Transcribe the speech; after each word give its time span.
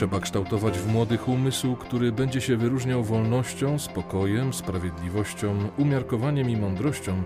Trzeba 0.00 0.20
kształtować 0.20 0.78
w 0.78 0.86
młodych 0.86 1.28
umysł, 1.28 1.76
który 1.76 2.12
będzie 2.12 2.40
się 2.40 2.56
wyróżniał 2.56 3.04
wolnością, 3.04 3.78
spokojem, 3.78 4.52
sprawiedliwością, 4.52 5.68
umiarkowaniem 5.78 6.50
i 6.50 6.56
mądrością, 6.56 7.22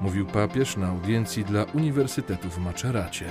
mówił 0.00 0.26
papież 0.26 0.76
na 0.76 0.88
audiencji 0.88 1.44
dla 1.44 1.64
Uniwersytetu 1.64 2.50
w 2.50 2.58
Maczeracie. 2.58 3.24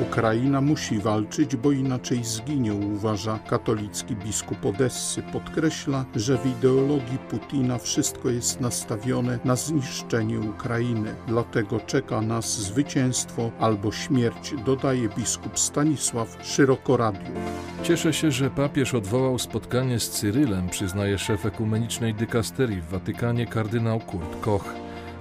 Ukraina 0.00 0.60
musi 0.60 0.98
walczyć, 0.98 1.56
bo 1.56 1.72
inaczej 1.72 2.24
zginie, 2.24 2.74
uważa 2.74 3.38
katolicki 3.38 4.16
biskup 4.16 4.66
Odessy. 4.66 5.22
Podkreśla, 5.22 6.04
że 6.16 6.38
w 6.38 6.46
ideologii 6.46 7.18
Putina 7.18 7.78
wszystko 7.78 8.30
jest 8.30 8.60
nastawione 8.60 9.38
na 9.44 9.56
zniszczenie 9.56 10.40
Ukrainy. 10.40 11.14
Dlatego 11.28 11.80
czeka 11.80 12.20
nas 12.20 12.58
zwycięstwo 12.58 13.50
albo 13.60 13.92
śmierć, 13.92 14.54
dodaje 14.64 15.08
biskup 15.08 15.58
Stanisław 15.58 16.38
Szerokoradiu. 16.42 17.34
Cieszę 17.82 18.12
się, 18.12 18.23
że 18.30 18.50
papież 18.50 18.94
odwołał 18.94 19.38
spotkanie 19.38 20.00
z 20.00 20.10
Cyrylem, 20.10 20.68
przyznaje 20.68 21.18
szef 21.18 21.46
ekumenicznej 21.46 22.14
dykasterii 22.14 22.80
w 22.80 22.88
Watykanie 22.88 23.46
kardynał 23.46 24.00
Kurt 24.00 24.40
Koch. 24.40 24.74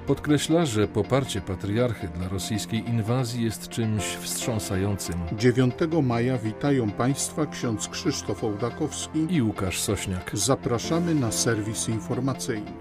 Podkreśla, 0.07 0.66
że 0.66 0.88
poparcie 0.88 1.41
patriarchy 1.41 2.07
dla 2.07 2.27
rosyjskiej 2.29 2.89
inwazji 2.89 3.43
jest 3.43 3.70
czymś 3.70 4.03
wstrząsającym. 4.03 5.16
9 5.38 5.73
maja 6.03 6.38
witają 6.38 6.91
Państwa 6.91 7.45
ksiądz 7.45 7.88
Krzysztof 7.88 8.43
Ołdakowski 8.43 9.27
i 9.29 9.41
Łukasz 9.41 9.81
Sośniak. 9.81 10.31
Zapraszamy 10.34 11.15
na 11.15 11.31
serwis 11.31 11.90
informacyjny. 11.90 12.71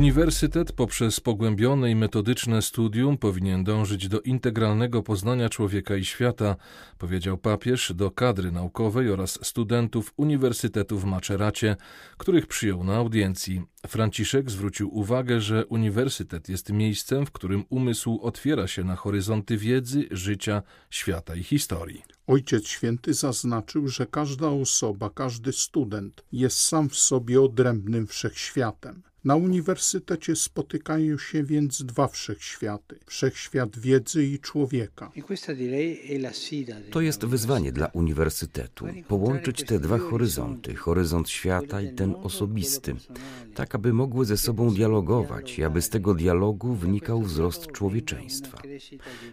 Uniwersytet 0.00 0.72
poprzez 0.72 1.20
pogłębione 1.20 1.90
i 1.90 1.94
metodyczne 1.94 2.62
studium 2.62 3.18
powinien 3.18 3.64
dążyć 3.64 4.08
do 4.08 4.20
integralnego 4.20 5.02
poznania 5.02 5.48
człowieka 5.48 5.96
i 5.96 6.04
świata, 6.04 6.56
powiedział 6.98 7.38
papież 7.38 7.92
do 7.94 8.10
kadry 8.10 8.52
naukowej 8.52 9.10
oraz 9.10 9.46
studentów 9.46 10.12
Uniwersytetu 10.16 10.98
w 10.98 11.04
Maczeracie, 11.04 11.76
których 12.18 12.46
przyjął 12.46 12.84
na 12.84 12.96
audiencji. 12.96 13.62
Franciszek 13.86 14.50
zwrócił 14.50 14.98
uwagę, 14.98 15.40
że 15.40 15.66
uniwersytet 15.66 16.48
jest 16.48 16.72
miejscem, 16.72 17.26
w 17.26 17.32
którym 17.32 17.64
umysł 17.68 18.18
otwiera 18.22 18.66
się 18.66 18.84
na 18.84 18.96
horyzonty 18.96 19.56
wiedzy, 19.56 20.08
życia, 20.10 20.62
świata 20.90 21.34
i 21.34 21.42
historii. 21.42 22.02
Ojciec 22.26 22.66
Święty 22.66 23.14
zaznaczył, 23.14 23.88
że 23.88 24.06
każda 24.06 24.48
osoba, 24.48 25.10
każdy 25.10 25.52
student 25.52 26.24
jest 26.32 26.58
sam 26.58 26.88
w 26.88 26.96
sobie 26.96 27.42
odrębnym 27.42 28.06
wszechświatem. 28.06 29.02
Na 29.24 29.36
uniwersytecie 29.36 30.36
spotykają 30.36 31.18
się 31.18 31.44
więc 31.44 31.82
dwa 31.82 32.08
wszechświaty: 32.08 32.98
wszechświat 33.06 33.78
wiedzy 33.78 34.24
i 34.24 34.38
człowieka. 34.38 35.12
To 36.90 37.00
jest 37.00 37.24
wyzwanie 37.24 37.72
dla 37.72 37.86
uniwersytetu 37.86 38.86
połączyć 39.08 39.64
te 39.64 39.80
dwa 39.80 39.98
horyzonty 39.98 40.74
horyzont 40.74 41.30
świata 41.30 41.80
i 41.80 41.94
ten 41.94 42.14
osobisty 42.22 42.94
tak 43.54 43.74
aby 43.74 43.92
mogły 43.92 44.24
ze 44.24 44.36
sobą 44.36 44.74
dialogować 44.74 45.58
i 45.58 45.64
aby 45.64 45.82
z 45.82 45.88
tego 45.88 46.14
dialogu 46.14 46.74
wynikał 46.74 47.22
wzrost 47.22 47.66
człowieczeństwa. 47.72 48.62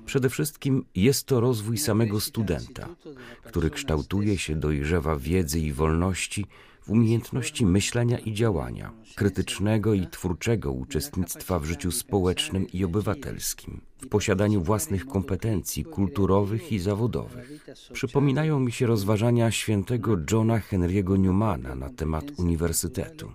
Przede 0.06 0.30
wszystkim 0.30 0.86
jest 0.96 1.24
to 1.24 1.40
rozwój 1.40 1.78
samego 1.78 2.20
studenta, 2.20 2.96
który 3.44 3.70
kształtuje 3.70 4.38
się, 4.38 4.56
dojrzewa 4.56 5.16
wiedzy 5.16 5.60
i 5.60 5.74
wolności 5.74 6.46
w 6.88 6.92
umiejętności 6.92 7.66
myślenia 7.66 8.18
i 8.18 8.34
działania, 8.34 8.92
krytycznego 9.16 9.94
i 9.94 10.08
twórczego 10.08 10.72
uczestnictwa 10.72 11.60
w 11.60 11.66
życiu 11.66 11.92
społecznym 11.92 12.68
i 12.74 12.84
obywatelskim, 12.84 13.82
w 14.02 14.08
posiadaniu 14.08 14.64
własnych 14.64 15.06
kompetencji 15.06 15.86
kulturowych 15.86 16.72
i 16.72 16.80
zawodowych. 16.80 17.66
Przypominają 17.94 18.60
mi 18.60 18.72
się 18.72 18.88
rozważania 18.88 19.52
świętego 19.52 20.18
Johna 20.32 20.60
Henry'ego 20.60 21.20
Newmana 21.20 21.76
na 21.76 21.90
temat 21.90 22.26
uniwersytetu 22.38 23.32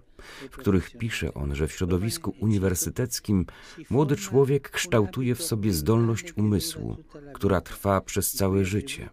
w 0.51 0.57
których 0.57 0.91
pisze 0.99 1.35
on, 1.35 1.55
że 1.55 1.69
w 1.69 1.73
środowisku 1.73 2.35
uniwersyteckim 2.41 3.47
młody 3.91 4.17
człowiek 4.17 4.71
kształtuje 4.71 5.35
w 5.35 5.43
sobie 5.43 5.73
zdolność 5.73 6.37
umysłu, 6.37 6.97
która 7.35 7.61
trwa 7.61 8.01
przez 8.01 8.33
całe 8.33 8.65
życie, 8.65 9.09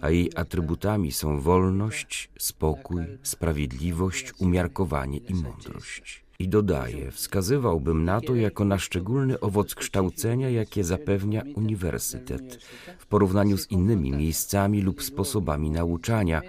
a 0.00 0.10
jej 0.10 0.30
atrybutami 0.36 1.12
są 1.12 1.40
wolność, 1.40 2.30
spokój, 2.38 3.02
sprawiedliwość, 3.22 4.32
umiarkowanie 4.38 5.18
i 5.18 5.34
mądrość. 5.34 6.26
I 6.38 6.48
dodaje, 6.48 7.10
wskazywałbym 7.10 8.04
na 8.04 8.20
to 8.20 8.34
jako 8.34 8.64
na 8.64 8.78
szczególny 8.78 9.40
owoc 9.40 9.74
kształcenia, 9.74 10.50
jakie 10.50 10.84
zapewnia 10.84 11.42
uniwersytet 11.54 12.64
w 12.98 13.06
porównaniu 13.06 13.58
z 13.58 13.70
innymi 13.70 14.10
miejscami 14.10 14.82
lub 14.82 15.02
sposobami 15.02 15.70
nauczania, 15.70 16.42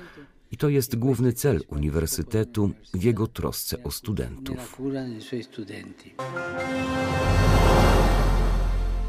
i 0.51 0.57
to 0.57 0.69
jest 0.69 0.95
główny 0.95 1.33
cel 1.33 1.61
uniwersytetu 1.67 2.71
w 2.93 3.03
jego 3.03 3.27
trosce 3.27 3.83
o 3.83 3.91
studentów. 3.91 4.77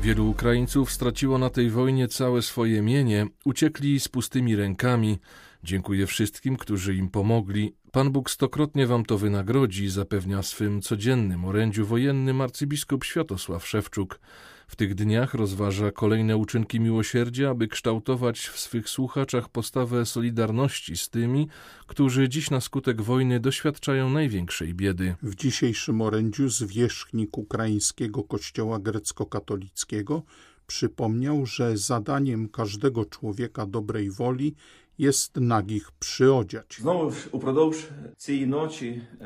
Wielu 0.03 0.31
Ukraińców 0.31 0.93
straciło 0.93 1.39
na 1.39 1.51
tej 1.51 1.71
wojnie 1.71 2.09
całe 2.09 2.43
swoje 2.43 2.83
mienie, 2.83 3.27
uciekli 3.45 4.01
z 4.01 4.09
pustymi 4.09 4.57
rękami. 4.57 5.19
Dziękuję 5.65 6.07
wszystkim, 6.07 6.57
którzy 6.57 6.95
im 6.95 7.11
pomogli. 7.11 7.75
Pan 7.93 8.11
Bóg 8.11 8.31
stokrotnie 8.31 8.87
wam 8.87 9.05
to 9.05 9.19
wynagrodzi, 9.19 9.89
zapewnia 9.89 10.43
swym 10.43 10.81
codziennym 10.81 11.45
orędziu 11.45 11.87
wojennym 11.87 12.41
arcybiskup 12.41 13.05
Światosław 13.05 13.67
Szewczuk. 13.67 14.21
W 14.69 14.77
tych 14.77 14.95
dniach 14.95 15.35
rozważa 15.35 15.91
kolejne 15.91 16.37
uczynki 16.37 16.81
miłosierdzia, 16.81 17.51
aby 17.51 17.69
kształtować 17.69 18.39
w 18.41 18.61
swych 18.61 18.89
słuchaczach 18.89 19.49
postawę 19.49 20.07
solidarności 20.07 20.97
z 20.97 21.09
tymi, 21.09 21.49
którzy 21.87 22.29
dziś 22.29 22.51
na 22.51 22.61
skutek 22.61 23.03
wojny 23.03 23.41
doświadczają 23.41 24.11
największej 24.11 24.75
biedy. 24.75 25.15
W 25.23 25.35
dzisiejszym 25.35 26.01
orędziu 26.01 26.49
zwierzchnik 26.49 27.39
ukraińskiego 27.39 28.23
kościoła 28.25 28.79
grecko-katolickiego 28.79 30.23
przypomniał, 30.67 31.47
że 31.47 31.77
zadaniem 31.77 32.49
każdego 32.49 33.05
człowieka 33.05 33.67
dobrej 33.67 34.11
woli 34.11 34.55
jest 34.99 35.37
nagich 35.37 35.93
przyodziać. 35.93 36.81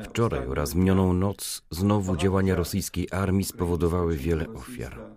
Wczoraj 0.03 0.47
oraz 0.47 0.75
minioną 0.75 1.13
noc 1.13 1.61
znowu 1.71 2.17
działania 2.17 2.55
rosyjskiej 2.55 3.07
armii 3.11 3.45
spowodowały 3.45 4.17
wiele 4.17 4.53
ofiar. 4.53 5.12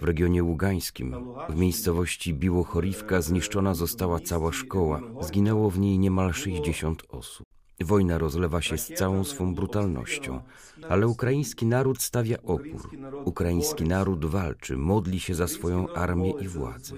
W 0.00 0.04
regionie 0.04 0.44
Ługańskim, 0.44 1.16
w 1.48 1.56
miejscowości 1.56 2.34
Biłochorivka 2.34 3.20
zniszczona 3.20 3.74
została 3.74 4.20
cała 4.20 4.52
szkoła. 4.52 5.00
Zginęło 5.20 5.70
w 5.70 5.78
niej 5.78 5.98
niemal 5.98 6.32
60 6.32 7.02
osób. 7.08 7.46
Wojna 7.80 8.18
rozlewa 8.18 8.62
się 8.62 8.78
z 8.78 8.88
całą 8.88 9.24
swą 9.24 9.54
brutalnością, 9.54 10.40
ale 10.88 11.08
ukraiński 11.08 11.66
naród 11.66 12.02
stawia 12.02 12.36
opór. 12.42 12.90
Ukraiński 13.24 13.84
naród 13.84 14.24
walczy, 14.24 14.76
modli 14.76 15.20
się 15.20 15.34
za 15.34 15.48
swoją 15.48 15.88
armię 15.92 16.30
i 16.30 16.48
władzę. 16.48 16.94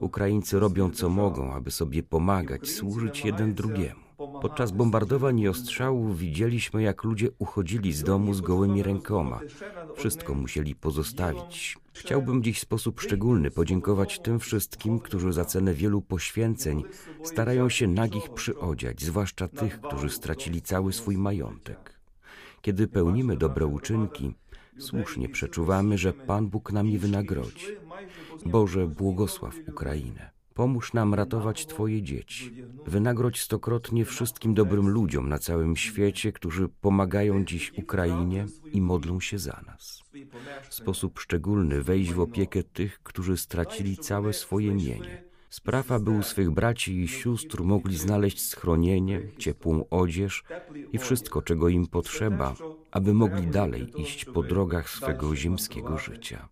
Ukraińcy 0.00 0.60
robią 0.60 0.90
co 0.90 1.08
mogą, 1.08 1.52
aby 1.52 1.70
sobie 1.70 2.02
pomagać, 2.02 2.68
służyć 2.68 3.24
jeden 3.24 3.54
drugiemu. 3.54 4.05
Podczas 4.42 4.70
bombardowań 4.70 5.40
i 5.40 5.48
ostrzałów 5.48 6.18
widzieliśmy, 6.18 6.82
jak 6.82 7.04
ludzie 7.04 7.28
uchodzili 7.38 7.92
z 7.92 8.02
domu 8.02 8.34
z 8.34 8.40
gołymi 8.40 8.82
rękoma. 8.82 9.40
Wszystko 9.96 10.34
musieli 10.34 10.74
pozostawić. 10.74 11.78
Chciałbym 11.92 12.42
dziś 12.42 12.58
w 12.58 12.62
sposób 12.62 13.00
szczególny 13.00 13.50
podziękować 13.50 14.18
tym 14.18 14.38
wszystkim, 14.38 14.98
którzy 14.98 15.32
za 15.32 15.44
cenę 15.44 15.74
wielu 15.74 16.02
poświęceń 16.02 16.82
starają 17.22 17.68
się 17.68 17.86
nagich 17.88 18.30
przyodziać, 18.30 19.02
zwłaszcza 19.02 19.48
tych, 19.48 19.80
którzy 19.80 20.10
stracili 20.10 20.62
cały 20.62 20.92
swój 20.92 21.18
majątek. 21.18 22.00
Kiedy 22.62 22.88
pełnimy 22.88 23.36
dobre 23.36 23.66
uczynki, 23.66 24.34
słusznie 24.78 25.28
przeczuwamy, 25.28 25.98
że 25.98 26.12
Pan 26.12 26.48
Bóg 26.48 26.72
nami 26.72 26.98
wynagrodzi. 26.98 27.66
Boże, 28.46 28.86
błogosław 28.86 29.54
Ukrainę. 29.68 30.35
Pomóż 30.56 30.92
nam 30.92 31.14
ratować 31.14 31.66
Twoje 31.66 32.02
dzieci. 32.02 32.52
Wynagrodź 32.86 33.40
stokrotnie 33.40 34.04
wszystkim 34.04 34.54
dobrym 34.54 34.88
ludziom 34.88 35.28
na 35.28 35.38
całym 35.38 35.76
świecie, 35.76 36.32
którzy 36.32 36.68
pomagają 36.68 37.44
dziś 37.44 37.72
Ukrainie 37.78 38.46
i 38.72 38.80
modlą 38.80 39.20
się 39.20 39.38
za 39.38 39.62
nas. 39.66 40.02
W 40.68 40.74
sposób 40.74 41.18
szczególny 41.18 41.82
wejdź 41.82 42.12
w 42.12 42.20
opiekę 42.20 42.62
tych, 42.62 43.02
którzy 43.02 43.36
stracili 43.36 43.96
całe 43.96 44.32
swoje 44.32 44.74
mienie. 44.74 45.25
Spraw, 45.56 45.92
aby 45.92 46.10
u 46.10 46.22
swych 46.22 46.50
braci 46.50 47.00
i 47.00 47.08
sióstr 47.08 47.62
mogli 47.62 47.96
znaleźć 47.96 48.40
schronienie, 48.40 49.22
ciepłą 49.38 49.84
odzież 49.90 50.44
i 50.92 50.98
wszystko, 50.98 51.42
czego 51.42 51.68
im 51.68 51.86
potrzeba, 51.86 52.54
aby 52.90 53.14
mogli 53.14 53.46
dalej 53.46 54.00
iść 54.00 54.24
po 54.24 54.42
drogach 54.42 54.90
swego 54.90 55.36
ziemskiego 55.36 55.98
życia. 55.98 56.48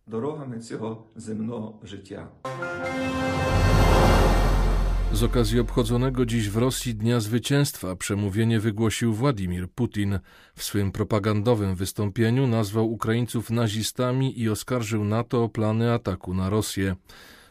Z 5.13 5.23
okazji 5.23 5.61
obchodzonego 5.61 6.27
dziś 6.27 6.51
w 6.51 6.57
Rosji 6.57 6.95
Dnia 6.95 7.21
Zwycięstwa 7.21 7.97
przemówienie 7.97 8.61
wygłosił 8.61 9.15
Władimir 9.15 9.69
Putin. 9.71 10.19
W 10.55 10.63
swym 10.63 10.93
propagandowym 10.93 11.75
wystąpieniu 11.75 12.47
nazwał 12.47 12.93
Ukraińców 12.93 13.51
nazistami 13.51 14.41
i 14.41 14.49
oskarżył 14.49 15.05
NATO 15.05 15.45
o 15.45 15.49
plany 15.49 15.93
ataku 15.93 16.35
na 16.35 16.51
Rosję. 16.51 16.97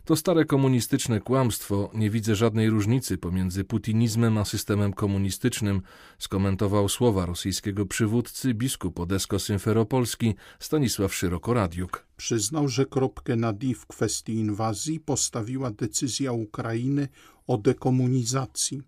To 0.05 0.15
stare 0.15 0.45
komunistyczne 0.45 1.19
kłamstwo. 1.21 1.91
Nie 1.93 2.09
widzę 2.09 2.35
żadnej 2.35 2.69
różnicy 2.69 3.17
pomiędzy 3.17 3.63
putinizmem 3.63 4.37
a 4.37 4.45
systemem 4.45 4.93
komunistycznym, 4.93 5.81
skomentował 6.19 6.89
słowa 6.89 7.25
rosyjskiego 7.25 7.85
przywódcy 7.85 8.53
biskup 8.53 8.99
Odesko-Symferopolski 8.99 10.33
Stanisław 10.59 11.13
Szyroko-Radiuk. 11.13 12.05
Przyznał, 12.17 12.67
że 12.67 12.85
kropkę 12.85 13.35
na 13.35 13.53
D 13.53 13.73
w 13.73 13.85
kwestii 13.85 14.33
inwazji 14.33 14.99
postawiła 14.99 15.71
decyzja 15.71 16.31
Ukrainy 16.31 17.07
o 17.47 17.57
dekomunizacji. 17.57 18.81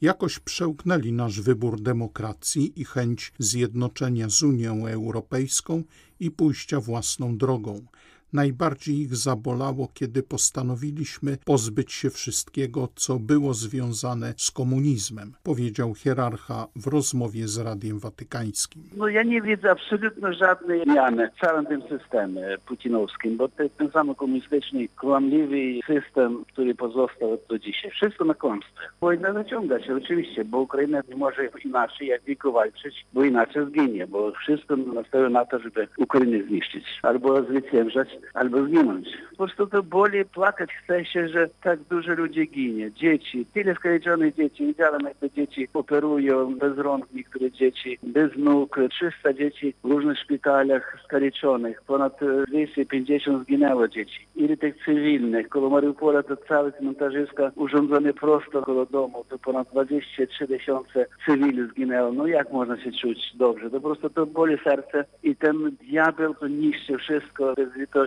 Jakoś 0.00 0.38
przełknęli 0.38 1.12
nasz 1.12 1.40
wybór 1.40 1.80
demokracji 1.80 2.80
i 2.80 2.84
chęć 2.84 3.32
zjednoczenia 3.38 4.28
z 4.28 4.42
Unią 4.42 4.86
Europejską 4.86 5.82
i 6.20 6.30
pójścia 6.30 6.80
własną 6.80 7.38
drogą– 7.38 7.84
Najbardziej 8.34 9.00
ich 9.00 9.16
zabolało, 9.16 9.88
kiedy 9.94 10.22
postanowiliśmy 10.22 11.36
pozbyć 11.44 11.92
się 11.92 12.10
wszystkiego, 12.10 12.88
co 12.94 13.18
było 13.18 13.54
związane 13.54 14.34
z 14.36 14.50
komunizmem, 14.50 15.32
powiedział 15.42 15.94
hierarcha 15.94 16.66
w 16.76 16.86
rozmowie 16.86 17.48
z 17.48 17.58
Radiem 17.58 17.98
Watykańskim. 17.98 18.82
No 18.96 19.08
ja 19.08 19.22
nie 19.22 19.42
widzę 19.42 19.70
absolutnie 19.70 20.32
żadnej 20.32 20.82
zmiany 20.82 21.30
w 21.36 21.40
całym 21.40 21.66
tym 21.66 21.82
systemie 21.82 22.42
putinowskim, 22.66 23.36
bo 23.36 23.48
to 23.48 23.62
jest 23.62 23.76
ten 23.76 23.90
sam 23.90 24.14
komunistyczny, 24.14 24.88
kłamliwy 24.88 25.80
system, 25.86 26.44
który 26.52 26.74
pozostał 26.74 27.38
do 27.48 27.58
dzisiaj. 27.58 27.90
Wszystko 27.90 28.24
na 28.24 28.34
kłamstwie. 28.34 28.80
Wojna 29.00 29.32
zaciąga 29.32 29.82
się 29.82 29.96
oczywiście, 29.96 30.44
bo 30.44 30.60
Ukraina 30.60 31.00
nie 31.08 31.16
może 31.16 31.48
inaczej 31.64 32.08
jak 32.08 32.22
tylko 32.22 32.52
walczyć, 32.52 33.06
bo 33.12 33.24
inaczej 33.24 33.66
zginie, 33.66 34.06
bo 34.06 34.32
wszystko 34.32 34.76
nastaje 34.76 35.28
na 35.28 35.44
to, 35.44 35.58
żeby 35.58 35.88
Ukrainę 35.98 36.42
zniszczyć 36.42 36.84
albo 37.02 37.42
zwyciężać, 37.42 38.08
albo 38.34 38.64
zginąć. 38.64 39.08
Po 39.30 39.36
prostu 39.36 39.66
to 39.66 39.82
boli, 39.82 40.24
płakać 40.24 40.70
chce 40.84 41.04
się, 41.04 41.28
że 41.28 41.48
tak 41.62 41.80
dużo 41.80 42.14
ludzi 42.14 42.50
ginie. 42.50 42.92
Dzieci, 42.92 43.46
tyle 43.54 43.74
skaliczonych 43.74 44.34
dzieci. 44.34 44.66
Widziałem, 44.66 45.00
jak 45.04 45.16
te 45.16 45.30
dzieci 45.30 45.68
operują 45.74 46.54
bez 46.54 46.78
rąk 46.78 47.06
niektóre 47.14 47.50
dzieci, 47.50 47.98
bez 48.02 48.36
nóg. 48.36 48.78
300 48.90 49.32
dzieci 49.32 49.74
w 49.84 49.90
różnych 49.90 50.18
szpitalach 50.18 50.96
skaliczonych. 51.04 51.82
Ponad 51.82 52.20
250 52.48 53.44
zginęło 53.44 53.88
dzieci. 53.88 54.26
Ile 54.36 54.56
tych 54.56 54.84
cywilnych. 54.84 55.48
Koło 55.48 55.70
Mariupola 55.70 56.22
to 56.22 56.36
całe 56.36 56.72
cmentarzyska 56.72 57.50
urządzone 57.56 58.12
prosto 58.12 58.62
koło 58.62 58.86
domu. 58.86 59.24
To 59.28 59.38
ponad 59.38 59.68
23 59.72 60.46
tysiące 60.46 61.06
cywili 61.26 61.68
zginęło. 61.68 62.12
No 62.12 62.26
jak 62.26 62.52
można 62.52 62.76
się 62.80 62.92
czuć 62.92 63.18
dobrze? 63.34 63.70
To 63.70 63.80
po 63.80 63.88
prostu 63.88 64.10
to 64.10 64.26
boli 64.26 64.58
serce 64.64 65.04
i 65.22 65.36
ten 65.36 65.76
diabeł 65.80 66.34
to 66.34 66.48
niszczy 66.48 66.98
wszystko 66.98 67.54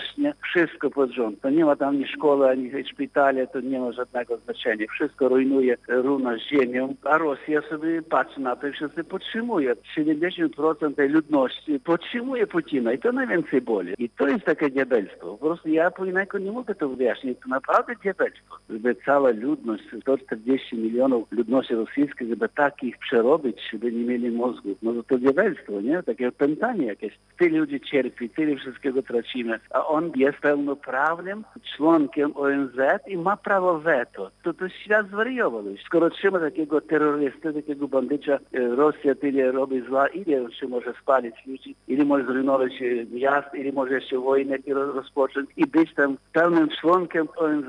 bezlitośnie 0.07 0.33
wszystko 0.43 0.89
pod 0.89 1.11
rząd. 1.11 1.41
To 1.41 1.49
nie 1.49 1.65
ma 1.65 1.75
tam 1.75 1.89
ani 1.89 2.07
szkoły, 2.07 2.49
ani 2.49 2.71
szpitale, 2.85 3.47
to 3.47 3.61
nie 3.61 3.79
ma 3.79 3.91
żadnego 3.91 4.37
znaczenia. 4.37 4.85
Wszystko 4.91 5.29
rujnuje 5.29 5.77
równo 5.87 6.37
z 6.37 6.41
ziemią, 6.41 6.95
a 7.03 7.17
Rosja 7.17 7.61
sobie 7.69 8.01
patrzy 8.01 8.41
na 8.41 8.55
to 8.55 8.67
i 8.67 8.71
wszyscy 8.71 9.03
podtrzymuje. 9.03 9.75
70% 9.97 10.95
tej 10.95 11.09
ludności 11.09 11.79
podtrzymuje 11.79 12.47
Putina 12.47 12.93
i 12.93 12.99
to 12.99 13.11
najwięcej 13.11 13.61
boli. 13.61 13.93
I 13.97 14.09
to 14.09 14.27
jest 14.27 14.45
takie 14.45 14.69
diabelstwo. 14.69 15.37
Po 15.37 15.45
prostu 15.45 15.69
ja 15.69 15.91
po 15.91 16.05
inaczej 16.05 16.41
nie 16.41 16.51
mogę 16.51 16.75
to 16.75 16.89
wyjaśnić. 16.89 17.39
To 17.43 17.49
naprawdę 17.49 17.93
diabelstwo. 18.03 18.57
Żeby 18.69 18.95
cała 19.05 19.29
ludność, 19.29 19.83
140 20.01 20.77
milionów 20.77 21.31
ludności 21.31 21.75
rosyjskiej, 21.75 22.29
żeby 22.29 22.49
tak 22.49 22.83
ich 22.83 22.97
przerobić, 22.97 23.57
żeby 23.71 23.91
nie 23.91 24.03
mieli 24.03 24.31
mózgu. 24.31 24.75
No 24.81 24.93
to 24.93 25.03
to 25.03 25.17
diabelstwo, 25.17 25.81
nie? 25.81 26.03
Takie 26.03 26.27
opętanie 26.27 26.85
jakieś. 26.85 27.13
Tyle 27.39 27.57
ludzi 27.59 27.81
cierpi, 27.81 28.29
tyle 28.29 28.55
wszystkiego 28.55 29.01
tracimy, 29.01 29.59
a 29.69 29.87
on 29.87 29.96
jest 30.15 30.37
pełnoprawnym 30.37 31.43
członkiem 31.77 32.31
ONZ 32.35 32.77
i 33.07 33.17
ma 33.17 33.37
prawo 33.37 33.79
weto. 33.79 34.31
To 34.43 34.53
to 34.53 34.69
świat 34.69 35.07
zwariował. 35.07 35.63
Skoro 35.85 36.09
trzyma 36.09 36.39
takiego 36.39 36.81
terrorysty, 36.81 37.53
takiego 37.53 37.87
bandycia, 37.87 38.39
e, 38.53 38.75
Rosja 38.75 39.15
tyle 39.15 39.51
robi 39.51 39.81
zła, 39.81 40.07
ile 40.07 40.41
jeszcze 40.41 40.67
może 40.67 40.93
spalić 41.01 41.35
ludzi, 41.45 41.75
ile 41.87 42.05
może 42.05 42.25
zrujnować 42.25 42.71
miast, 43.11 43.53
ile 43.53 43.71
może 43.71 43.93
jeszcze 43.93 44.19
wojnę 44.19 44.57
rozpocząć 44.67 45.49
i 45.57 45.67
być 45.67 45.93
tam 45.93 46.17
pełnym 46.33 46.69
członkiem 46.81 47.27
ONZ. 47.37 47.67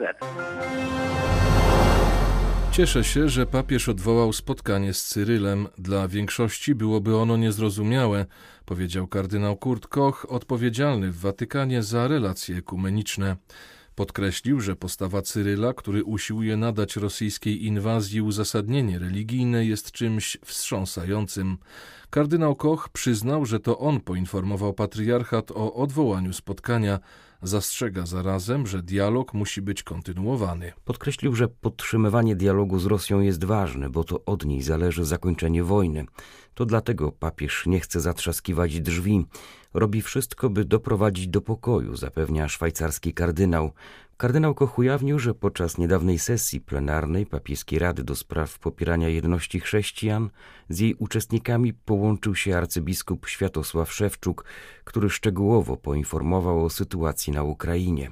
Cieszę 2.78 3.04
się, 3.04 3.28
że 3.28 3.46
papież 3.46 3.88
odwołał 3.88 4.32
spotkanie 4.32 4.94
z 4.94 5.04
Cyrylem. 5.04 5.68
Dla 5.78 6.08
większości 6.08 6.74
byłoby 6.74 7.16
ono 7.16 7.36
niezrozumiałe, 7.36 8.26
powiedział 8.64 9.06
kardynał 9.06 9.56
Kurt 9.56 9.86
Koch, 9.86 10.26
odpowiedzialny 10.28 11.12
w 11.12 11.18
Watykanie 11.20 11.82
za 11.82 12.08
relacje 12.08 12.56
ekumeniczne. 12.56 13.36
Podkreślił, 13.94 14.60
że 14.60 14.76
postawa 14.76 15.22
Cyryla, 15.22 15.74
który 15.74 16.04
usiłuje 16.04 16.56
nadać 16.56 16.96
rosyjskiej 16.96 17.64
inwazji 17.66 18.22
uzasadnienie 18.22 18.98
religijne, 18.98 19.64
jest 19.64 19.92
czymś 19.92 20.38
wstrząsającym. 20.44 21.58
Kardynał 22.10 22.56
Koch 22.56 22.88
przyznał, 22.88 23.46
że 23.46 23.60
to 23.60 23.78
on 23.78 24.00
poinformował 24.00 24.74
patriarchat 24.74 25.50
o 25.50 25.74
odwołaniu 25.74 26.32
spotkania. 26.32 27.00
Zastrzega 27.42 28.06
zarazem, 28.06 28.66
że 28.66 28.82
dialog 28.82 29.34
musi 29.34 29.62
być 29.62 29.82
kontynuowany. 29.82 30.72
Podkreślił, 30.84 31.34
że 31.34 31.48
podtrzymywanie 31.48 32.36
dialogu 32.36 32.78
z 32.78 32.86
Rosją 32.86 33.20
jest 33.20 33.44
ważne, 33.44 33.90
bo 33.90 34.04
to 34.04 34.24
od 34.24 34.44
niej 34.44 34.62
zależy 34.62 35.04
zakończenie 35.04 35.64
wojny. 35.64 36.06
To 36.54 36.66
dlatego 36.66 37.12
papież 37.12 37.66
nie 37.66 37.80
chce 37.80 38.00
zatrzaskiwać 38.00 38.80
drzwi. 38.80 39.24
Robi 39.74 40.02
wszystko, 40.02 40.50
by 40.50 40.64
doprowadzić 40.64 41.28
do 41.28 41.40
pokoju, 41.40 41.96
zapewnia 41.96 42.48
szwajcarski 42.48 43.14
kardynał. 43.14 43.72
Kardynał 44.18 44.54
Koch 44.54 44.78
ujawnił, 44.78 45.18
że 45.18 45.34
podczas 45.34 45.78
niedawnej 45.78 46.18
sesji 46.18 46.60
plenarnej 46.60 47.26
papieskiej 47.26 47.78
Rady 47.78 48.04
do 48.04 48.16
spraw 48.16 48.58
popierania 48.58 49.08
jedności 49.08 49.60
chrześcijan 49.60 50.30
z 50.68 50.78
jej 50.78 50.94
uczestnikami 50.94 51.72
połączył 51.72 52.34
się 52.34 52.56
arcybiskup 52.56 53.28
Światosław 53.28 53.92
Szewczuk, 53.92 54.44
który 54.84 55.10
szczegółowo 55.10 55.76
poinformował 55.76 56.64
o 56.64 56.70
sytuacji 56.70 57.32
na 57.32 57.42
Ukrainie. 57.42 58.10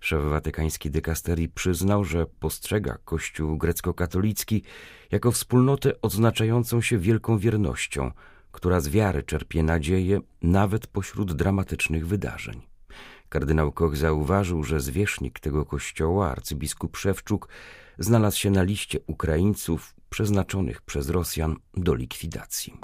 Szef 0.00 0.22
watykańskiej 0.22 0.92
dykasterii 0.92 1.48
przyznał, 1.48 2.04
że 2.04 2.26
postrzega 2.26 2.98
Kościół 3.04 3.58
grecko-katolicki 3.58 4.62
jako 5.10 5.32
wspólnotę 5.32 6.00
odznaczającą 6.00 6.80
się 6.80 6.98
wielką 6.98 7.38
wiernością, 7.38 8.10
która 8.52 8.80
z 8.80 8.88
wiary 8.88 9.22
czerpie 9.22 9.62
nadzieję 9.62 10.20
nawet 10.42 10.86
pośród 10.86 11.32
dramatycznych 11.32 12.06
wydarzeń. 12.06 12.77
Kardynał 13.28 13.72
Koch 13.72 13.96
zauważył, 13.96 14.64
że 14.64 14.80
zwierzchnik 14.80 15.40
tego 15.40 15.64
kościoła, 15.64 16.30
arcybiskup 16.30 16.96
Szewczuk, 16.96 17.48
znalazł 17.98 18.38
się 18.38 18.50
na 18.50 18.62
liście 18.62 18.98
Ukraińców 19.06 19.94
przeznaczonych 20.10 20.82
przez 20.82 21.10
Rosjan 21.10 21.56
do 21.74 21.94
likwidacji. 21.94 22.78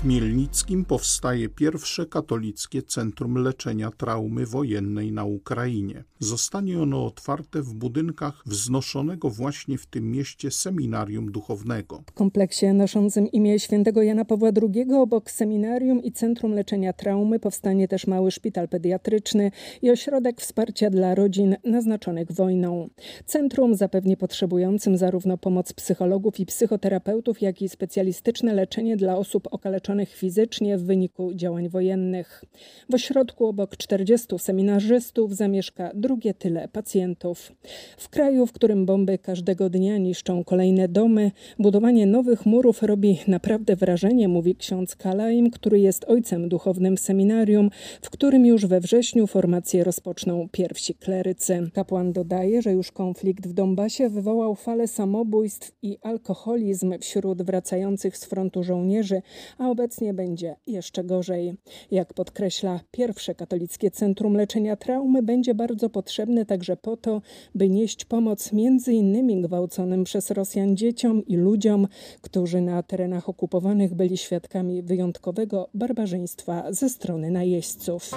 Chmielnickim 0.00 0.84
powstaje 0.84 1.48
pierwsze 1.48 2.06
katolickie 2.06 2.82
centrum 2.82 3.34
leczenia 3.34 3.90
traumy 3.90 4.46
wojennej 4.46 5.12
na 5.12 5.24
Ukrainie. 5.24 6.04
Zostanie 6.18 6.82
ono 6.82 7.06
otwarte 7.06 7.62
w 7.62 7.74
budynkach 7.74 8.42
wznoszonego 8.46 9.30
właśnie 9.30 9.78
w 9.78 9.86
tym 9.86 10.10
mieście 10.10 10.50
seminarium 10.50 11.32
duchownego. 11.32 12.02
W 12.06 12.12
kompleksie 12.12 12.66
noszącym 12.66 13.26
imię 13.26 13.58
świętego 13.58 14.02
Jana 14.02 14.24
Pawła 14.24 14.50
II 14.62 14.92
obok 14.92 15.30
seminarium 15.30 16.02
i 16.02 16.12
centrum 16.12 16.52
leczenia 16.52 16.92
traumy 16.92 17.40
powstanie 17.40 17.88
też 17.88 18.06
mały 18.06 18.30
szpital 18.30 18.68
pediatryczny 18.68 19.50
i 19.82 19.90
ośrodek 19.90 20.40
wsparcia 20.40 20.90
dla 20.90 21.14
rodzin 21.14 21.56
naznaczonych 21.64 22.32
wojną. 22.32 22.88
Centrum 23.24 23.74
zapewni 23.74 24.16
potrzebującym 24.16 24.96
zarówno 24.96 25.38
pomoc 25.38 25.72
psychologów 25.72 26.40
i 26.40 26.46
psychoterapeutów, 26.46 27.42
jak 27.42 27.62
i 27.62 27.68
specjalistyczne 27.68 28.54
leczenie 28.54 28.96
dla 28.96 29.16
osób 29.16 29.48
okaleczonych 29.50 29.85
fizycznie 30.06 30.78
w 30.78 30.84
wyniku 30.84 31.34
działań 31.34 31.68
wojennych. 31.68 32.44
W 32.90 32.94
ośrodku 32.94 33.46
obok 33.46 33.76
40 33.76 34.38
seminarzystów 34.38 35.36
zamieszka 35.36 35.90
drugie 35.94 36.34
tyle 36.34 36.68
pacjentów. 36.68 37.52
W 37.98 38.08
kraju, 38.08 38.46
w 38.46 38.52
którym 38.52 38.86
bomby 38.86 39.18
każdego 39.18 39.70
dnia 39.70 39.98
niszczą 39.98 40.44
kolejne 40.44 40.88
domy, 40.88 41.30
budowanie 41.58 42.06
nowych 42.06 42.46
murów 42.46 42.82
robi 42.82 43.18
naprawdę 43.28 43.76
wrażenie, 43.76 44.28
mówi 44.28 44.56
ksiądz 44.56 44.96
Kalaim, 44.96 45.50
który 45.50 45.80
jest 45.80 46.04
ojcem 46.04 46.48
duchownym 46.48 46.96
w 46.96 47.00
seminarium, 47.00 47.70
w 48.02 48.10
którym 48.10 48.46
już 48.46 48.66
we 48.66 48.80
wrześniu 48.80 49.26
formację 49.26 49.84
rozpoczną 49.84 50.48
pierwsi 50.52 50.94
klerycy. 50.94 51.70
Kapłan 51.74 52.12
dodaje, 52.12 52.62
że 52.62 52.72
już 52.72 52.92
konflikt 52.92 53.46
w 53.46 53.52
Donbasie 53.52 54.08
wywołał 54.08 54.54
falę 54.54 54.88
samobójstw 54.88 55.72
i 55.82 55.98
alkoholizm 56.02 56.94
wśród 57.00 57.42
wracających 57.42 58.16
z 58.16 58.24
frontu 58.24 58.62
żołnierzy, 58.62 59.22
a 59.58 59.70
obecnie 59.76 60.14
będzie 60.14 60.56
jeszcze 60.66 61.04
gorzej. 61.04 61.54
Jak 61.90 62.14
podkreśla 62.14 62.80
pierwsze 62.90 63.34
katolickie 63.34 63.90
centrum 63.90 64.36
leczenia 64.36 64.76
traumy, 64.76 65.22
będzie 65.22 65.54
bardzo 65.54 65.90
potrzebne 65.90 66.46
także 66.46 66.76
po 66.76 66.96
to, 66.96 67.22
by 67.54 67.68
nieść 67.68 68.04
pomoc 68.04 68.52
innymi 68.86 69.42
gwałconym 69.42 70.04
przez 70.04 70.30
Rosjan 70.30 70.76
dzieciom 70.76 71.26
i 71.26 71.36
ludziom, 71.36 71.88
którzy 72.20 72.60
na 72.60 72.82
terenach 72.82 73.28
okupowanych 73.28 73.94
byli 73.94 74.16
świadkami 74.16 74.82
wyjątkowego 74.82 75.68
barbarzyństwa 75.74 76.72
ze 76.72 76.88
strony 76.88 77.30
najeźdźców. 77.30 78.10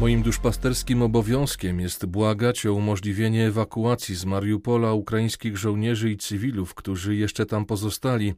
Moim 0.00 0.22
duszpasterskim 0.22 1.02
obowiązkiem 1.02 1.80
jest 1.80 2.06
błagać 2.06 2.66
o 2.66 2.74
umożliwienie 2.74 3.46
ewakuacji 3.46 4.14
z 4.14 4.24
Mariupola 4.24 4.92
ukraińskich 4.92 5.56
żołnierzy 5.56 6.10
i 6.10 6.16
cywilów, 6.16 6.74
którzy 6.74 7.16
jeszcze 7.16 7.46
tam 7.46 7.66
pozostali, 7.66 8.34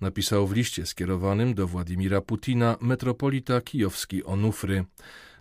napisał 0.00 0.46
w 0.46 0.52
liście 0.52 0.86
skierowanym 0.86 1.54
do 1.54 1.66
Władimira 1.66 2.20
Putina 2.20 2.76
metropolita 2.80 3.60
kijowski 3.60 4.24
Onufry. 4.24 4.84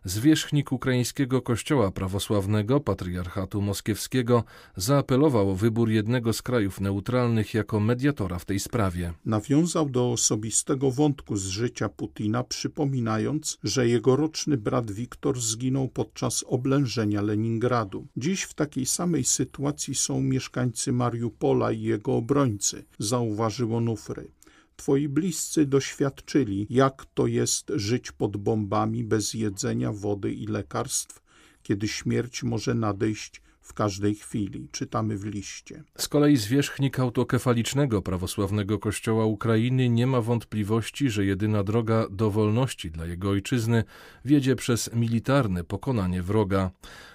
Zwierzchnik 0.08 0.72
ukraińskiego 0.72 1.42
kościoła 1.42 1.92
prawosławnego, 1.92 2.80
patriarchatu 2.80 3.62
moskiewskiego, 3.62 4.44
zaapelował 4.76 5.50
o 5.50 5.56
wybór 5.56 5.90
jednego 5.90 6.34
z 6.34 6.42
krajów 6.42 6.82
neutralnych 6.82 7.54
jako 7.54 7.80
mediatora 7.80 8.40
w 8.40 8.46
tej 8.46 8.60
sprawie. 8.60 9.14
Nawiązał 9.26 9.90
do 9.90 10.12
osobistego 10.12 10.92
wątku 10.92 11.38
z 11.38 11.46
życia 11.46 11.90
Putina, 11.90 12.44
przypominając, 12.44 13.58
że 13.64 13.88
jego 13.88 14.16
roczny 14.16 14.58
brat 14.58 14.92
Wiktor 14.92 15.42
zginął 15.42 15.88
podczas 15.88 16.46
oblężenia 16.48 17.22
Leningradu. 17.22 18.08
Dziś 18.18 18.44
w 18.44 18.54
takiej 18.54 18.86
samej 18.86 19.24
sytuacji 19.24 19.96
są 19.96 20.22
mieszkańcy 20.22 20.92
Mariupola 20.92 21.72
i 21.72 21.82
jego 21.82 22.16
obrońcy, 22.16 22.86
zauważył 23.00 23.76
Onufry. 23.76 24.28
Twoi 24.76 25.10
bliscy 25.10 25.66
doświadczyli, 25.66 26.68
jak 26.70 27.06
to 27.14 27.28
jest 27.28 27.72
żyć 27.76 28.12
pod 28.12 28.38
bombami 28.38 29.04
bez 29.04 29.34
jedzenia, 29.34 29.92
wody 29.92 30.34
i 30.34 30.48
lekarstw, 30.48 31.22
kiedy 31.64 31.88
śmierć 31.88 32.44
może 32.44 32.74
nadejść 32.74 33.42
w 33.66 33.74
każdej 33.74 34.16
chwili, 34.16 34.68
czytamy 34.72 35.18
w 35.18 35.26
liście. 35.26 35.84
Z 35.98 36.08
kolei 36.08 36.38
zwierzchnik 36.38 37.00
autokefalicznego 37.00 38.02
prawosławnego 38.02 38.80
kościoła 38.80 39.26
Ukrainy 39.26 39.90
nie 39.90 40.08
ma 40.08 40.22
wątpliwości, 40.22 41.10
że 41.10 41.26
jedyna 41.26 41.64
droga 41.64 42.08
do 42.10 42.32
wolności 42.32 42.92
dla 42.92 43.06
jego 43.06 43.30
ojczyzny 43.30 43.84
wiedzie 44.26 44.56
przez 44.56 44.94
militarne 44.94 45.64
pokonanie 45.64 46.22
wroga. 46.22 46.72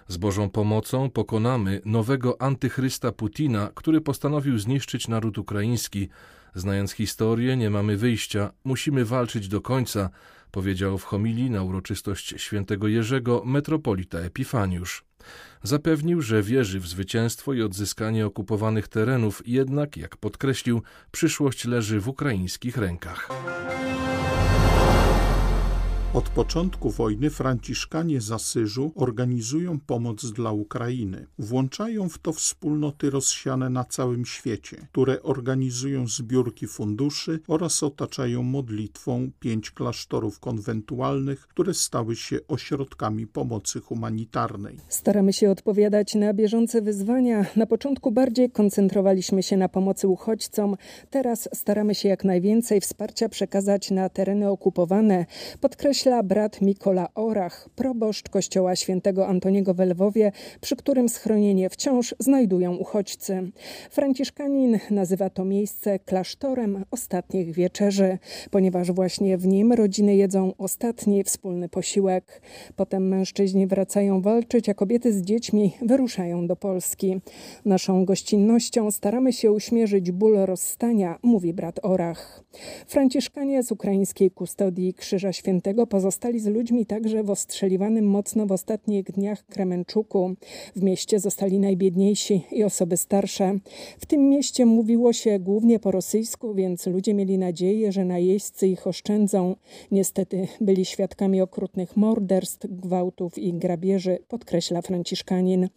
Z 0.09 0.17
Bożą 0.17 0.50
pomocą 0.50 1.11
pokonamy 1.11 1.81
nowego 1.85 2.43
antychrysta 2.43 3.12
Putina, 3.12 3.71
który 3.75 4.00
postanowił 4.00 4.59
zniszczyć 4.59 5.09
naród 5.09 5.38
ukraiński, 5.38 6.09
Znając 6.54 6.92
historię, 6.92 7.57
nie 7.57 7.71
mamy 7.71 7.97
wyjścia, 7.97 8.52
musimy 8.64 9.04
walczyć 9.04 9.49
do 9.49 9.61
końca, 9.61 10.11
powiedział 10.50 10.99
w 10.99 11.04
homilii 11.04 11.50
na 11.50 11.62
uroczystość 11.62 12.35
świętego 12.37 12.88
Jerzego 12.88 13.42
metropolita 13.45 14.19
Epifaniusz. 14.19 15.04
Zapewnił, 15.62 16.23
że 16.23 16.42
wierzy 16.42 16.80
w 16.80 16.87
zwycięstwo 16.87 17.54
i 17.54 17.62
odzyskanie 17.62 18.26
okupowanych 18.26 18.88
terenów, 18.88 19.42
jednak, 19.47 19.97
jak 19.97 20.16
podkreślił, 20.16 20.83
przyszłość 21.11 21.64
leży 21.64 22.00
w 22.00 22.09
ukraińskich 22.09 22.76
rękach. 22.76 23.28
Od 26.14 26.29
początku 26.29 26.90
wojny 26.90 27.31
Franciszkanie 27.31 28.21
z 28.21 28.33
Asyżu 28.33 28.93
organizują 28.95 29.81
pomoc 29.81 30.33
dla 30.33 30.52
Ukrainy. 30.52 31.26
Włączają 31.38 32.09
w 32.09 32.19
to 32.19 32.33
wspólnoty 32.33 33.11
rozsiane 33.11 33.71
na 33.71 33.85
całym 33.85 34.26
świecie, 34.26 34.76
które 34.93 35.23
organizują 35.23 36.07
zbiórki 36.07 36.67
funduszy 36.67 37.40
oraz 37.49 37.83
otaczają 37.83 38.43
modlitwą 38.43 39.31
pięć 39.40 39.71
klasztorów 39.71 40.40
konwentualnych, 40.40 41.40
które 41.40 41.75
stały 41.75 42.17
się 42.17 42.38
ośrodkami 42.49 43.26
pomocy 43.26 43.81
humanitarnej. 43.81 44.76
Staramy 44.88 45.33
się 45.33 45.50
odpowiadać 45.50 46.14
na 46.14 46.35
bieżące 46.35 46.83
wyzwania. 46.83 47.47
Na 47.57 47.67
początku 47.67 48.12
bardziej 48.12 48.50
koncentrowaliśmy 48.50 49.43
się 49.43 49.57
na 49.57 49.69
pomocy 49.69 50.09
uchodźcom, 50.09 50.76
teraz 51.11 51.49
staramy 51.55 51.95
się 51.95 52.09
jak 52.09 52.25
najwięcej 52.25 52.81
wsparcia 52.81 53.29
przekazać 53.29 53.90
na 53.90 54.09
tereny 54.09 54.49
okupowane. 54.49 55.26
Podkreślam, 55.61 56.00
podkreśla 56.00 56.23
brat 56.23 56.61
Mikola 56.61 57.09
Orach, 57.14 57.69
proboszcz 57.76 58.28
kościoła 58.28 58.76
świętego 58.76 59.26
Antoniego 59.26 59.75
w 59.75 59.80
Lwowie, 59.80 60.33
przy 60.61 60.76
którym 60.76 61.09
schronienie 61.09 61.71
wciąż 61.71 62.14
znajdują 62.19 62.76
uchodźcy. 62.76 63.50
Franciszkanin 63.90 64.78
nazywa 64.90 65.30
to 65.30 65.45
miejsce 65.45 65.99
klasztorem 65.99 66.85
ostatnich 66.90 67.52
wieczerzy, 67.52 68.19
ponieważ 68.50 68.92
właśnie 68.92 69.38
w 69.38 69.47
nim 69.47 69.73
rodziny 69.73 70.16
jedzą 70.16 70.52
ostatni 70.59 71.25
wspólny 71.25 71.69
posiłek. 71.69 72.42
Potem 72.76 73.09
mężczyźni 73.09 73.66
wracają 73.66 74.21
walczyć, 74.21 74.69
a 74.69 74.75
kobiety 74.75 75.12
z 75.12 75.23
dziećmi 75.23 75.73
wyruszają 75.83 76.47
do 76.47 76.57
Polski. 76.57 77.21
Naszą 77.64 78.04
gościnnością 78.04 78.90
staramy 78.90 79.33
się 79.33 79.52
uśmierzyć 79.52 80.11
ból 80.12 80.37
rozstania, 80.37 81.19
mówi 81.23 81.52
brat 81.52 81.80
Orach. 81.83 82.45
Franciszkanie 82.87 83.62
z 83.62 83.73
ukraińskiej 83.73 84.30
kustodii 84.30 84.95
Krzyża 84.95 85.33
Świętego 85.33 85.87
pozostali 85.90 86.40
z 86.40 86.47
ludźmi 86.47 86.87
także 86.87 87.23
w 87.23 87.30
ostrzeliwanym 87.30 88.04
mocno 88.04 88.47
w 88.47 88.52
ostatnich 88.52 89.04
dniach 89.04 89.47
Kremenczuku. 89.47 90.35
W 90.76 90.82
mieście 90.82 91.20
zostali 91.20 91.59
najbiedniejsi 91.59 92.44
i 92.52 92.64
osoby 92.64 92.97
starsze. 92.97 93.59
W 93.99 94.06
tym 94.06 94.28
mieście 94.28 94.66
mówiło 94.66 95.12
się 95.12 95.38
głównie 95.38 95.78
po 95.78 95.90
rosyjsku, 95.90 96.54
więc 96.54 96.87
ludzie 96.87 97.14
mieli 97.14 97.38
nadzieję, 97.38 97.92
że 97.92 98.04
najeźdźcy 98.04 98.68
ich 98.68 98.87
oszczędzą. 98.87 99.56
Niestety 99.90 100.49
byli 100.61 100.85
świadkami 100.85 101.40
okrutnych 101.40 101.97
morderstw, 101.97 102.66
gwałtów 102.70 103.38
i 103.38 103.52
grabieży, 103.52 104.18
podkreśla 104.28 104.82
Franciszkanin. 104.82 105.68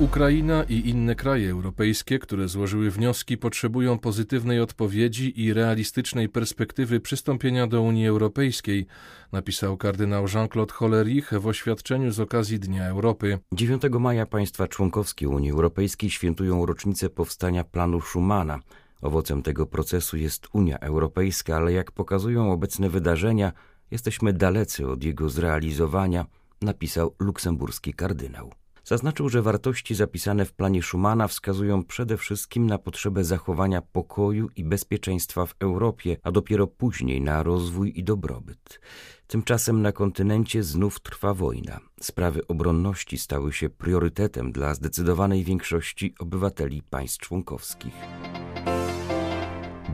Ukraina 0.00 0.64
i 0.64 0.88
inne 0.88 1.14
kraje 1.14 1.50
europejskie, 1.50 2.18
które 2.18 2.48
złożyły 2.48 2.90
wnioski, 2.90 3.38
potrzebują 3.38 3.98
pozytywnej 3.98 4.60
odpowiedzi 4.60 5.42
i 5.42 5.52
realistycznej 5.52 6.28
perspektywy 6.28 7.00
przystąpienia 7.00 7.66
do 7.66 7.82
Unii 7.82 8.06
Europejskiej, 8.06 8.86
napisał 9.32 9.76
kardynał 9.76 10.26
Jean-Claude 10.34 10.72
Hollerich 10.72 11.32
w 11.40 11.46
oświadczeniu 11.46 12.10
z 12.10 12.20
okazji 12.20 12.58
Dnia 12.58 12.86
Europy. 12.86 13.38
9 13.52 13.82
maja 14.00 14.26
państwa 14.26 14.68
członkowskie 14.68 15.28
Unii 15.28 15.50
Europejskiej 15.50 16.10
świętują 16.10 16.66
rocznicę 16.66 17.10
powstania 17.10 17.64
planu 17.64 18.00
Schumana. 18.00 18.60
Owocem 19.02 19.42
tego 19.42 19.66
procesu 19.66 20.16
jest 20.16 20.48
Unia 20.52 20.78
Europejska, 20.78 21.56
ale 21.56 21.72
jak 21.72 21.92
pokazują 21.92 22.52
obecne 22.52 22.90
wydarzenia, 22.90 23.52
jesteśmy 23.90 24.32
dalecy 24.32 24.88
od 24.88 25.04
jego 25.04 25.28
zrealizowania, 25.28 26.26
napisał 26.62 27.14
luksemburski 27.18 27.94
kardynał. 27.94 28.65
Zaznaczył, 28.88 29.28
że 29.28 29.42
wartości 29.42 29.94
zapisane 29.94 30.44
w 30.44 30.52
planie 30.52 30.82
Schumana 30.82 31.28
wskazują 31.28 31.84
przede 31.84 32.16
wszystkim 32.16 32.66
na 32.66 32.78
potrzebę 32.78 33.24
zachowania 33.24 33.82
pokoju 33.82 34.48
i 34.56 34.64
bezpieczeństwa 34.64 35.46
w 35.46 35.54
Europie, 35.58 36.16
a 36.22 36.32
dopiero 36.32 36.66
później 36.66 37.20
na 37.20 37.42
rozwój 37.42 37.92
i 37.96 38.04
dobrobyt. 38.04 38.80
Tymczasem 39.26 39.82
na 39.82 39.92
kontynencie 39.92 40.62
znów 40.62 41.00
trwa 41.00 41.34
wojna. 41.34 41.80
Sprawy 42.00 42.46
obronności 42.46 43.18
stały 43.18 43.52
się 43.52 43.70
priorytetem 43.70 44.52
dla 44.52 44.74
zdecydowanej 44.74 45.44
większości 45.44 46.14
obywateli 46.18 46.82
państw 46.82 47.18
członkowskich. 47.18 47.94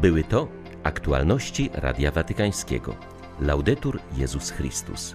Były 0.00 0.24
to 0.24 0.48
aktualności 0.82 1.70
Radia 1.72 2.10
Watykańskiego. 2.10 2.96
Laudetur 3.40 4.00
Jezus 4.16 4.50
Chrystus. 4.50 5.14